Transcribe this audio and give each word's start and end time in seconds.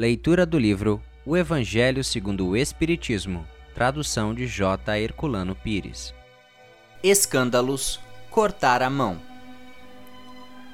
Leitura 0.00 0.46
do 0.46 0.58
livro 0.58 0.98
O 1.26 1.36
Evangelho 1.36 2.02
segundo 2.02 2.48
o 2.48 2.56
Espiritismo, 2.56 3.46
tradução 3.74 4.32
de 4.34 4.46
J. 4.46 4.98
Herculano 4.98 5.54
Pires. 5.54 6.14
Escândalos, 7.02 8.00
cortar 8.30 8.82
a 8.82 8.88
mão. 8.88 9.20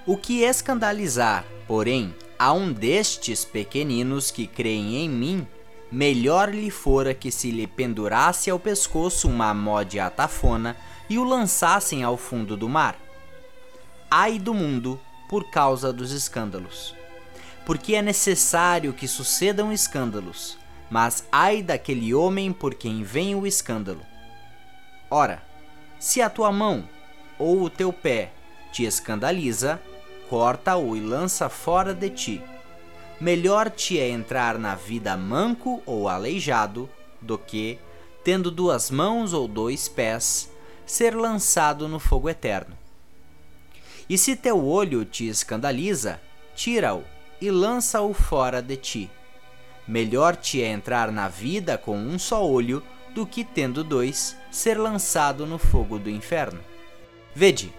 O 0.07 0.17
que 0.17 0.45
escandalizar, 0.45 1.45
porém, 1.67 2.15
a 2.39 2.53
um 2.53 2.73
destes 2.73 3.45
pequeninos 3.45 4.31
que 4.31 4.47
creem 4.47 4.95
em 4.99 5.09
mim, 5.09 5.45
melhor 5.91 6.55
lhe 6.55 6.71
fora 6.71 7.13
que 7.13 7.33
se 7.33 7.51
lhe 7.51 7.67
pendurasse 7.67 8.49
ao 8.49 8.61
pescoço 8.61 9.29
uma 9.29 9.53
mó 9.53 9.83
de 9.83 9.99
atafona 9.99 10.77
e 11.11 11.19
o 11.19 11.25
lançassem 11.25 12.05
ao 12.05 12.17
fundo 12.17 12.57
do 12.57 12.69
mar. 12.69 12.97
Ai 14.09 14.39
do 14.39 14.55
mundo 14.55 15.01
por 15.29 15.51
causa 15.51 15.93
dos 15.93 16.13
escândalos 16.13 16.96
porque 17.67 17.97
é 17.97 18.01
necessário 18.01 18.93
que 18.93 19.09
sucedam 19.09 19.73
escândalos, 19.73 20.57
mas 20.89 21.27
ai 21.33 21.65
daquele 21.65 22.15
homem 22.15 22.53
por 22.53 22.77
quem 22.77 23.03
vem 23.03 23.35
o 23.35 23.45
escândalo. 23.45 24.01
Ora, 25.11 25.43
se 25.99 26.23
a 26.23 26.31
tua 26.31 26.53
mão 26.53 26.89
ou 27.37 27.63
o 27.63 27.69
teu 27.69 27.93
pé 27.93 28.31
te 28.71 28.85
escandaliza, 28.85 29.83
corta-o 30.31 30.97
e 30.97 31.01
lança 31.01 31.49
fora 31.49 31.93
de 31.93 32.09
ti. 32.09 32.43
Melhor 33.21 33.69
te 33.69 33.99
é 33.99 34.09
entrar 34.11 34.61
na 34.61 34.77
vida 34.77 35.17
manco 35.17 35.83
ou 35.85 36.09
aleijado 36.09 36.89
do 37.21 37.37
que, 37.37 37.81
tendo 38.23 38.49
duas 38.49 38.93
mãos 38.93 39.33
ou 39.33 39.49
dois 39.49 39.89
pés, 39.89 40.49
ser 40.87 41.17
lançado 41.17 41.89
no 41.89 41.99
fogo 41.99 42.29
eterno. 42.29 42.79
E 44.09 44.17
se 44.17 44.37
teu 44.37 44.65
olho 44.65 45.05
te 45.05 45.27
escandaliza, 45.27 46.21
tira-o 46.55 47.16
e 47.41 47.51
lança-o 47.51 48.13
fora 48.13 48.63
de 48.63 48.77
ti. 48.77 49.11
Melhor 49.87 50.35
te 50.37 50.63
é 50.63 50.69
entrar 50.69 51.13
na 51.13 51.29
vida 51.29 51.79
com 51.79 51.97
um 51.97 52.19
só 52.19 52.45
olho 52.45 52.83
do 53.15 53.27
que, 53.27 53.45
tendo 53.45 53.85
dois, 53.85 54.37
ser 54.51 54.79
lançado 54.79 55.47
no 55.47 55.59
fogo 55.59 55.99
do 55.99 56.11
inferno. 56.11 56.61
Vede, 57.35 57.73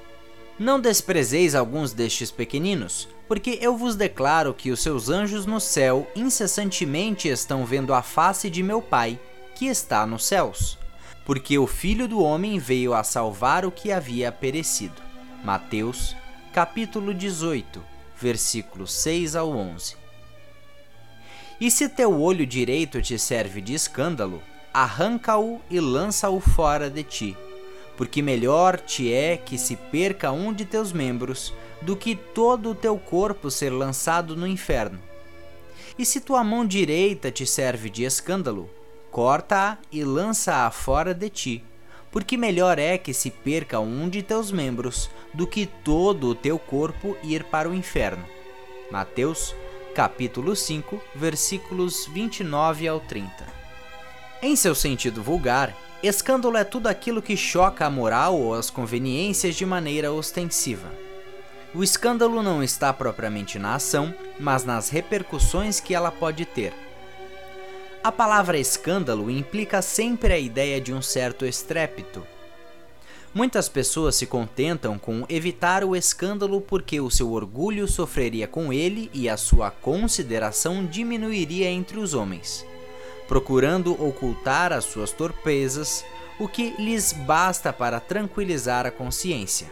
não 0.57 0.79
desprezeis 0.79 1.53
alguns 1.53 1.93
destes 1.93 2.31
pequeninos, 2.31 3.07
porque 3.27 3.59
eu 3.61 3.77
vos 3.77 3.95
declaro 3.95 4.53
que 4.53 4.71
os 4.71 4.81
seus 4.81 5.09
anjos 5.09 5.45
no 5.45 5.59
céu 5.59 6.09
incessantemente 6.15 7.27
estão 7.27 7.65
vendo 7.65 7.93
a 7.93 8.01
face 8.01 8.49
de 8.49 8.63
meu 8.63 8.81
Pai, 8.81 9.19
que 9.53 9.67
está 9.67 10.05
nos 10.05 10.25
céus. 10.25 10.77
Porque 11.25 11.59
o 11.59 11.67
Filho 11.67 12.07
do 12.07 12.21
Homem 12.21 12.57
veio 12.57 12.93
a 12.93 13.03
salvar 13.03 13.65
o 13.65 13.71
que 13.71 13.91
havia 13.91 14.31
perecido. 14.31 15.01
Mateus, 15.43 16.15
capítulo 16.53 17.13
18, 17.13 17.96
versículos 18.19 18.93
6 18.93 19.35
ao 19.35 19.49
11. 19.49 19.95
E 21.59 21.71
se 21.71 21.89
teu 21.89 22.21
olho 22.21 22.45
direito 22.45 23.01
te 23.01 23.17
serve 23.17 23.61
de 23.61 23.73
escândalo, 23.73 24.41
arranca-o 24.73 25.59
e 25.69 25.79
lança-o 25.79 26.39
fora 26.39 26.89
de 26.89 27.03
ti, 27.03 27.37
porque 27.95 28.21
melhor 28.21 28.79
te 28.79 29.11
é 29.11 29.37
que 29.37 29.57
se 29.57 29.75
perca 29.75 30.31
um 30.31 30.53
de 30.53 30.65
teus 30.65 30.91
membros 30.91 31.53
do 31.81 31.95
que 31.95 32.15
todo 32.15 32.71
o 32.71 32.75
teu 32.75 32.97
corpo 32.97 33.49
ser 33.49 33.71
lançado 33.71 34.35
no 34.35 34.47
inferno. 34.47 34.99
E 35.97 36.05
se 36.05 36.21
tua 36.21 36.43
mão 36.43 36.65
direita 36.65 37.31
te 37.31 37.45
serve 37.45 37.89
de 37.89 38.03
escândalo, 38.03 38.69
corta-a 39.09 39.79
e 39.91 40.03
lança-a 40.03 40.69
fora 40.69 41.11
de 41.11 41.29
ti, 41.29 41.63
porque 42.17 42.35
melhor 42.35 42.79
é 42.79 42.97
que 42.97 43.13
se 43.13 43.29
perca 43.29 43.79
um 43.79 44.09
de 44.09 44.23
teus 44.23 44.51
membros 44.51 45.07
do 45.31 45.45
que 45.45 45.67
todo 45.67 46.29
o 46.29 46.33
teu 46.33 46.57
corpo 46.57 47.15
ir 47.21 47.43
para 47.43 47.69
o 47.69 47.75
inferno. 47.75 48.25
Mateus, 48.89 49.53
capítulo 49.93 50.55
5, 50.55 50.99
versículos 51.13 52.07
29 52.07 52.87
ao 52.87 52.99
30. 52.99 53.29
Em 54.41 54.55
seu 54.55 54.73
sentido 54.73 55.21
vulgar, 55.21 55.77
escândalo 56.01 56.57
é 56.57 56.63
tudo 56.63 56.87
aquilo 56.87 57.21
que 57.21 57.37
choca 57.37 57.85
a 57.85 57.89
moral 57.91 58.35
ou 58.35 58.55
as 58.55 58.71
conveniências 58.71 59.55
de 59.55 59.63
maneira 59.63 60.11
ostensiva. 60.11 60.91
O 61.71 61.83
escândalo 61.83 62.41
não 62.41 62.63
está 62.63 62.91
propriamente 62.91 63.59
na 63.59 63.75
ação, 63.75 64.11
mas 64.39 64.65
nas 64.65 64.89
repercussões 64.89 65.79
que 65.79 65.93
ela 65.93 66.11
pode 66.11 66.45
ter 66.45 66.73
a 68.07 68.11
palavra 68.11 68.57
escândalo 68.57 69.29
implica 69.29 69.81
sempre 69.81 70.31
a 70.31 70.39
ideia 70.39 70.79
de 70.79 70.93
um 70.93 71.01
certo 71.01 71.45
estrépito. 71.45 72.25
Muitas 73.33 73.67
pessoas 73.67 74.15
se 74.15 74.25
contentam 74.25 74.97
com 74.97 75.25
evitar 75.27 75.83
o 75.83 75.93
escândalo 75.93 76.61
porque 76.61 77.01
o 77.01 77.11
seu 77.11 77.33
orgulho 77.33 77.85
sofreria 77.85 78.47
com 78.47 78.71
ele 78.71 79.11
e 79.13 79.27
a 79.27 79.35
sua 79.35 79.69
consideração 79.69 80.85
diminuiria 80.85 81.69
entre 81.69 81.99
os 81.99 82.13
homens, 82.13 82.65
procurando 83.27 83.91
ocultar 84.01 84.71
as 84.71 84.85
suas 84.85 85.11
torpezas, 85.11 86.05
o 86.39 86.47
que 86.47 86.75
lhes 86.79 87.11
basta 87.11 87.73
para 87.73 87.99
tranquilizar 87.99 88.85
a 88.85 88.91
consciência. 88.91 89.69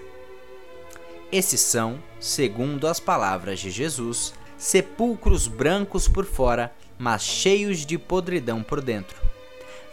Esses 1.31 1.62
são, 1.62 2.03
segundo 2.19 2.85
as 2.85 3.00
palavras 3.00 3.62
de 3.62 3.72
Jesus, 3.72 4.34
sepulcros 4.57 5.47
brancos 5.47 6.09
por 6.09 6.25
fora 6.25 6.75
mas 6.98 7.24
cheios 7.24 7.86
de 7.86 7.98
podridão 7.98 8.64
por 8.64 8.82
dentro. 8.82 9.16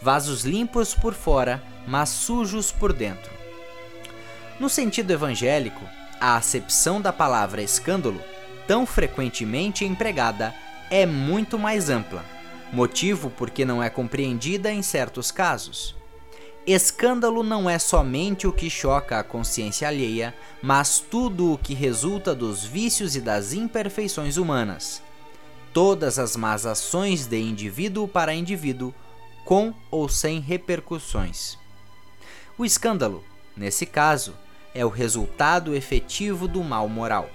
Vasos 0.01 0.43
limpos 0.43 0.93
por 0.93 1.13
fora, 1.13 1.63
mas 1.87 2.09
sujos 2.09 2.71
por 2.71 2.93
dentro. 2.93 3.31
No 4.59 4.69
sentido 4.69 5.11
evangélico, 5.11 5.83
a 6.19 6.35
acepção 6.35 7.01
da 7.01 7.11
palavra 7.11 7.61
escândalo, 7.61 8.21
tão 8.67 8.85
frequentemente 8.85 9.85
empregada, 9.85 10.53
é 10.89 11.05
muito 11.05 11.57
mais 11.57 11.89
ampla, 11.89 12.23
motivo 12.71 13.29
porque 13.29 13.65
não 13.65 13.81
é 13.81 13.89
compreendida 13.89 14.71
em 14.71 14.81
certos 14.81 15.31
casos. 15.31 15.95
Escândalo 16.65 17.43
não 17.43 17.69
é 17.69 17.77
somente 17.77 18.47
o 18.47 18.53
que 18.53 18.69
choca 18.69 19.19
a 19.19 19.23
consciência 19.23 19.87
alheia, 19.87 20.33
mas 20.61 20.99
tudo 20.99 21.53
o 21.53 21.57
que 21.57 21.73
resulta 21.73 22.33
dos 22.33 22.63
vícios 22.63 23.17
e 23.17 23.21
das 23.21 23.51
imperfeições 23.51 24.37
humanas 24.37 25.01
todas 25.73 26.19
as 26.19 26.35
más 26.35 26.65
ações 26.65 27.25
de 27.25 27.39
indivíduo 27.39 28.07
para 28.07 28.33
indivíduo, 28.33 28.93
com 29.43 29.73
ou 29.89 30.07
sem 30.07 30.39
repercussões. 30.39 31.57
O 32.57 32.63
escândalo, 32.63 33.23
nesse 33.57 33.85
caso, 33.85 34.35
é 34.73 34.85
o 34.85 34.89
resultado 34.89 35.75
efetivo 35.75 36.47
do 36.47 36.63
mal 36.63 36.87
moral. 36.87 37.29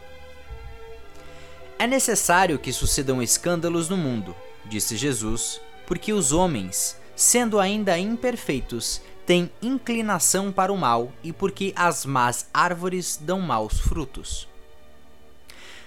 É 1.78 1.86
necessário 1.86 2.58
que 2.58 2.72
sucedam 2.72 3.22
escândalos 3.22 3.88
no 3.88 3.96
mundo, 3.96 4.34
disse 4.64 4.96
Jesus, 4.96 5.60
porque 5.86 6.12
os 6.12 6.32
homens, 6.32 6.96
sendo 7.14 7.58
ainda 7.58 7.98
imperfeitos, 7.98 9.00
têm 9.26 9.50
inclinação 9.60 10.50
para 10.50 10.72
o 10.72 10.78
mal 10.78 11.12
e 11.22 11.32
porque 11.32 11.72
as 11.76 12.06
más 12.06 12.48
árvores 12.52 13.18
dão 13.20 13.40
maus 13.40 13.78
frutos. 13.78 14.48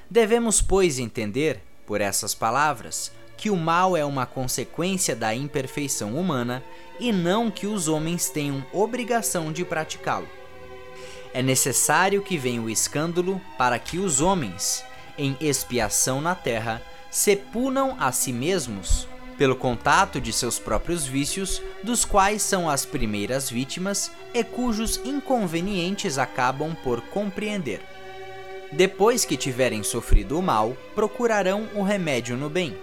Devemos, 0.10 0.62
pois, 0.62 1.00
entender 1.00 1.62
por 1.92 2.00
essas 2.00 2.34
palavras, 2.34 3.12
que 3.36 3.50
o 3.50 3.58
mal 3.58 3.98
é 3.98 4.06
uma 4.06 4.26
consequência 4.26 5.14
da 5.14 5.36
imperfeição 5.36 6.16
humana 6.16 6.64
e 6.98 7.12
não 7.12 7.52
que 7.52 7.68
os 7.68 7.90
homens 7.90 8.30
tenham 8.30 8.66
obrigação 8.72 9.52
de 9.52 9.66
praticá-lo. 9.66 10.30
É 11.34 11.42
necessário 11.42 12.22
que 12.22 12.38
venha 12.38 12.62
o 12.62 12.70
escândalo 12.70 13.42
para 13.58 13.78
que 13.78 13.98
os 14.00 14.22
homens, 14.22 14.86
em 15.18 15.36
expiação 15.42 16.22
na 16.22 16.34
terra, 16.34 16.82
se 17.12 17.36
punam 17.36 17.98
a 18.00 18.10
si 18.14 18.32
mesmos 18.32 19.06
pelo 19.38 19.58
contato 19.58 20.22
de 20.22 20.32
seus 20.32 20.58
próprios 20.58 21.06
vícios, 21.06 21.62
dos 21.84 22.06
quais 22.06 22.42
são 22.42 22.70
as 22.70 22.86
primeiras 22.86 23.50
vítimas 23.50 24.14
e 24.34 24.46
cujos 24.46 25.02
inconvenientes 25.04 26.18
acabam 26.18 26.74
por 26.74 27.02
compreender. 27.02 27.91
Depois 28.72 29.26
que 29.26 29.36
tiverem 29.36 29.84
sofrido 29.84 30.40
o 30.40 30.42
mal, 30.42 30.76
procurarão 30.96 31.68
o 31.76 31.84
remédio 31.84 32.38
no 32.38 32.50
bem. 32.50 32.78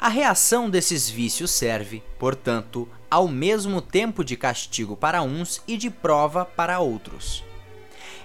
A 0.00 0.08
reação 0.08 0.70
desses 0.70 1.10
vícios 1.10 1.50
serve, 1.50 2.02
portanto, 2.18 2.88
ao 3.10 3.26
mesmo 3.26 3.82
tempo 3.82 4.22
de 4.22 4.36
castigo 4.36 4.96
para 4.96 5.22
uns 5.22 5.60
e 5.66 5.76
de 5.76 5.90
prova 5.90 6.44
para 6.44 6.78
outros. 6.78 7.42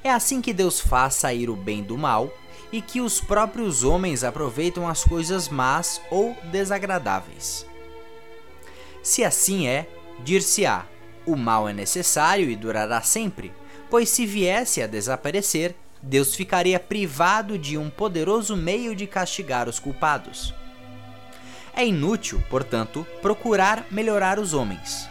É 0.03 0.11
assim 0.11 0.41
que 0.41 0.53
Deus 0.53 0.79
faz 0.79 1.15
sair 1.15 1.49
o 1.49 1.55
bem 1.55 1.81
do 1.81 1.97
mal 1.97 2.31
e 2.71 2.81
que 2.81 3.01
os 3.01 3.19
próprios 3.19 3.83
homens 3.83 4.23
aproveitam 4.23 4.87
as 4.87 5.03
coisas 5.03 5.49
más 5.49 6.01
ou 6.11 6.35
desagradáveis. 6.51 7.65
Se 9.01 9.23
assim 9.23 9.67
é, 9.67 9.87
dir-se-á: 10.19 10.85
o 11.25 11.35
mal 11.35 11.67
é 11.67 11.73
necessário 11.73 12.49
e 12.49 12.55
durará 12.55 13.01
sempre, 13.01 13.51
pois 13.89 14.09
se 14.09 14.25
viesse 14.25 14.81
a 14.81 14.87
desaparecer, 14.87 15.75
Deus 16.05 16.35
ficaria 16.35 16.77
privado 16.81 17.57
de 17.57 17.77
um 17.77 17.89
poderoso 17.89 18.57
meio 18.57 18.93
de 18.93 19.07
castigar 19.07 19.69
os 19.69 19.79
culpados. 19.79 20.53
É 21.73 21.87
inútil, 21.87 22.43
portanto, 22.49 23.07
procurar 23.21 23.85
melhorar 23.89 24.37
os 24.37 24.53
homens. 24.53 25.07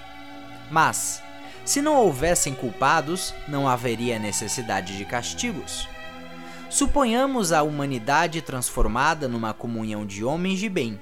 Mas, 0.70 1.22
se 1.64 1.80
não 1.80 1.96
houvessem 1.96 2.54
culpados, 2.54 3.34
não 3.48 3.66
haveria 3.66 4.18
necessidade 4.18 4.98
de 4.98 5.04
castigos. 5.06 5.88
Suponhamos 6.68 7.52
a 7.52 7.62
humanidade 7.62 8.42
transformada 8.42 9.26
numa 9.26 9.54
comunhão 9.54 10.04
de 10.04 10.22
homens 10.22 10.58
de 10.58 10.68
bem, 10.68 11.00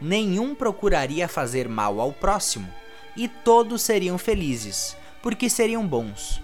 nenhum 0.00 0.54
procuraria 0.54 1.28
fazer 1.28 1.68
mal 1.68 2.00
ao 2.00 2.10
próximo, 2.10 2.68
e 3.14 3.28
todos 3.28 3.82
seriam 3.82 4.16
felizes, 4.16 4.96
porque 5.22 5.50
seriam 5.50 5.86
bons. 5.86 6.40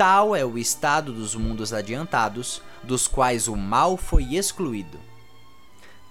Tal 0.00 0.34
é 0.34 0.42
o 0.42 0.56
estado 0.56 1.12
dos 1.12 1.34
mundos 1.34 1.74
adiantados, 1.74 2.62
dos 2.82 3.06
quais 3.06 3.48
o 3.48 3.54
mal 3.54 3.98
foi 3.98 4.34
excluído. 4.34 4.98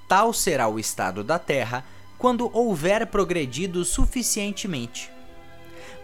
Tal 0.08 0.32
será 0.32 0.68
o 0.68 0.78
estado 0.78 1.24
da 1.24 1.40
Terra 1.40 1.84
quando 2.16 2.56
houver 2.56 3.08
progredido 3.08 3.84
suficientemente. 3.84 5.10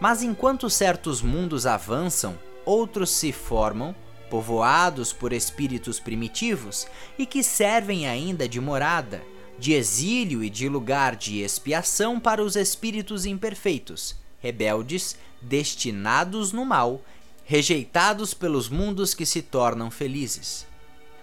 Mas 0.00 0.20
enquanto 0.20 0.68
certos 0.68 1.22
mundos 1.22 1.64
avançam, 1.64 2.36
outros 2.64 3.10
se 3.10 3.30
formam, 3.30 3.94
povoados 4.28 5.12
por 5.12 5.32
espíritos 5.32 6.00
primitivos 6.00 6.88
e 7.16 7.24
que 7.24 7.40
servem 7.40 8.08
ainda 8.08 8.48
de 8.48 8.60
morada, 8.60 9.22
de 9.60 9.74
exílio 9.74 10.42
e 10.42 10.50
de 10.50 10.68
lugar 10.68 11.14
de 11.14 11.38
expiação 11.38 12.18
para 12.18 12.42
os 12.42 12.56
espíritos 12.56 13.24
imperfeitos, 13.24 14.16
rebeldes, 14.40 15.16
destinados 15.40 16.50
no 16.50 16.64
mal, 16.64 17.00
rejeitados 17.46 18.34
pelos 18.34 18.68
mundos 18.68 19.14
que 19.14 19.24
se 19.24 19.40
tornam 19.40 19.88
felizes. 19.88 20.66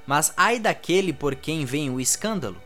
Mas 0.08 0.34
ai 0.38 0.58
daquele 0.58 1.12
por 1.12 1.36
quem 1.36 1.66
vem 1.66 1.90
o 1.90 2.00
escândalo. 2.00 2.60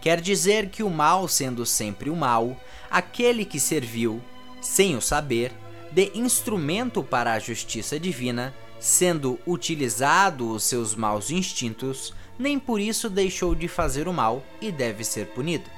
Quer 0.00 0.20
dizer 0.20 0.70
que 0.70 0.82
o 0.82 0.88
mal, 0.88 1.26
sendo 1.26 1.66
sempre 1.66 2.08
o 2.08 2.14
mal, 2.14 2.56
aquele 2.88 3.44
que 3.44 3.58
serviu, 3.58 4.22
sem 4.62 4.96
o 4.96 5.00
saber, 5.00 5.52
de 5.90 6.12
instrumento 6.14 7.02
para 7.02 7.32
a 7.32 7.38
justiça 7.38 7.98
divina, 7.98 8.54
sendo 8.78 9.40
utilizado 9.44 10.50
os 10.50 10.62
seus 10.62 10.94
maus 10.94 11.30
instintos, 11.30 12.14
nem 12.38 12.58
por 12.60 12.80
isso 12.80 13.10
deixou 13.10 13.56
de 13.56 13.66
fazer 13.66 14.06
o 14.06 14.12
mal 14.12 14.44
e 14.60 14.70
deve 14.70 15.02
ser 15.02 15.26
punido. 15.28 15.68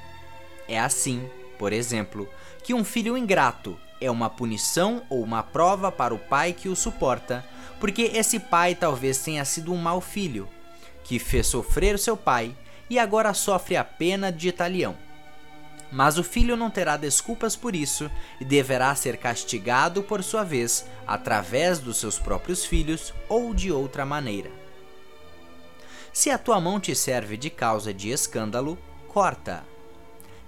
É 0.67 0.79
assim, 0.79 1.27
por 1.57 1.73
exemplo, 1.73 2.29
que 2.63 2.73
um 2.73 2.83
filho 2.83 3.17
ingrato 3.17 3.79
é 3.99 4.09
uma 4.09 4.29
punição 4.29 5.03
ou 5.09 5.23
uma 5.23 5.43
prova 5.43 5.91
para 5.91 6.13
o 6.13 6.19
pai 6.19 6.53
que 6.53 6.69
o 6.69 6.75
suporta, 6.75 7.45
porque 7.79 8.03
esse 8.13 8.39
pai 8.39 8.75
talvez 8.75 9.19
tenha 9.19 9.43
sido 9.45 9.73
um 9.73 9.77
mau 9.77 10.01
filho, 10.01 10.47
que 11.03 11.19
fez 11.19 11.47
sofrer 11.47 11.97
seu 11.97 12.17
pai 12.17 12.55
e 12.89 12.97
agora 12.97 13.33
sofre 13.33 13.75
a 13.75 13.83
pena 13.83 14.31
de 14.31 14.51
talião. 14.51 14.95
Mas 15.91 16.17
o 16.17 16.23
filho 16.23 16.57
não 16.57 16.69
terá 16.69 16.97
desculpas 16.97 17.55
por 17.55 17.75
isso 17.75 18.11
e 18.41 18.45
deverá 18.45 18.93
ser 18.93 19.17
castigado 19.17 20.03
por 20.03 20.21
sua 20.21 20.43
vez, 20.43 20.85
através 21.05 21.79
dos 21.79 21.97
seus 21.97 22.19
próprios 22.19 22.65
filhos 22.65 23.13
ou 23.29 23.53
de 23.53 23.71
outra 23.71 24.05
maneira. 24.05 24.51
Se 26.11 26.29
a 26.29 26.37
tua 26.37 26.59
mão 26.59 26.79
te 26.79 26.93
serve 26.95 27.37
de 27.37 27.49
causa 27.49 27.93
de 27.93 28.09
escândalo, 28.09 28.77
corta. 29.07 29.63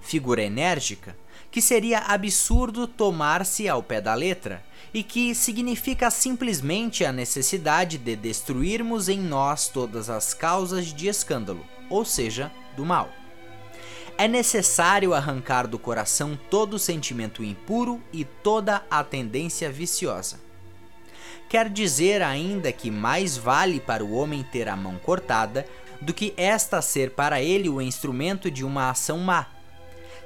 Figura 0.00 0.42
enérgica 0.42 1.16
que 1.50 1.60
seria 1.60 1.98
absurdo 2.00 2.86
tomar-se 2.86 3.68
ao 3.68 3.82
pé 3.82 4.00
da 4.00 4.14
letra 4.14 4.62
e 4.94 5.02
que 5.02 5.34
significa 5.34 6.10
simplesmente 6.10 7.04
a 7.04 7.12
necessidade 7.12 7.98
de 7.98 8.16
destruirmos 8.16 9.08
em 9.08 9.20
nós 9.20 9.68
todas 9.68 10.08
as 10.08 10.32
causas 10.32 10.86
de 10.86 11.08
escândalo, 11.08 11.64
ou 11.88 12.04
seja, 12.04 12.50
do 12.76 12.84
mal. 12.84 13.10
É 14.16 14.28
necessário 14.28 15.14
arrancar 15.14 15.66
do 15.66 15.78
coração 15.78 16.38
todo 16.50 16.78
sentimento 16.78 17.42
impuro 17.42 18.02
e 18.12 18.24
toda 18.24 18.84
a 18.90 19.02
tendência 19.02 19.70
viciosa. 19.70 20.40
Quer 21.48 21.68
dizer 21.68 22.22
ainda 22.22 22.70
que 22.70 22.90
mais 22.90 23.36
vale 23.36 23.80
para 23.80 24.04
o 24.04 24.12
homem 24.12 24.44
ter 24.44 24.68
a 24.68 24.76
mão 24.76 24.98
cortada 24.98 25.66
do 26.00 26.14
que 26.14 26.32
esta 26.36 26.80
ser 26.80 27.10
para 27.10 27.42
ele 27.42 27.68
o 27.68 27.80
instrumento 27.80 28.50
de 28.50 28.64
uma 28.64 28.90
ação 28.90 29.18
má 29.18 29.46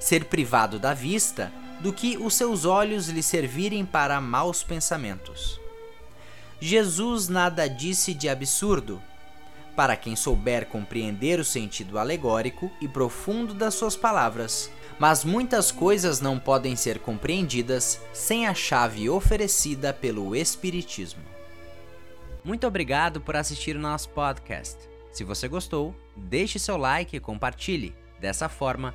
ser 0.05 0.27
privado 0.27 0.79
da 0.79 0.93
vista 0.93 1.51
do 1.81 1.91
que 1.91 2.19
os 2.19 2.35
seus 2.35 2.67
olhos 2.67 3.09
lhe 3.09 3.23
servirem 3.23 3.87
para 3.87 4.21
maus 4.21 4.63
pensamentos. 4.63 5.59
Jesus 6.61 7.27
nada 7.27 7.67
disse 7.67 8.13
de 8.13 8.29
absurdo. 8.29 9.03
Para 9.75 9.97
quem 9.97 10.15
souber 10.15 10.67
compreender 10.67 11.41
o 11.41 11.45
sentido 11.45 11.99
alegórico 11.99 12.71
e 12.83 12.87
profundo 12.87 13.55
das 13.55 13.73
suas 13.73 13.97
palavras, 13.97 14.71
mas 14.99 15.25
muitas 15.25 15.73
coisas 15.73 16.21
não 16.21 16.39
podem 16.39 16.77
ser 16.77 16.99
compreendidas 16.99 17.99
sem 18.13 18.47
a 18.47 18.53
chave 18.53 19.09
oferecida 19.09 19.91
pelo 19.95 20.37
Espiritismo. 20.37 21.23
Muito 22.45 22.67
obrigado 22.67 23.23
por 23.23 23.37
assistir 23.37 23.75
o 23.75 23.81
nosso 23.81 24.11
podcast. 24.11 24.77
Se 25.11 25.25
você 25.25 25.49
gostou, 25.49 25.95
deixe 26.15 26.59
seu 26.59 26.77
like 26.77 27.17
e 27.17 27.21
compartilhe. 27.21 27.95
Dessa 28.21 28.49
forma, 28.49 28.95